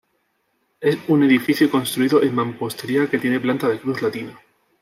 [0.79, 4.35] Es un edificio construido en mampostería que tiene planta de cruz latina.